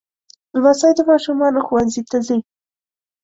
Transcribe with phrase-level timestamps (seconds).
[0.55, 2.39] لمسی د ماشومانو ښوونځي ته ځي.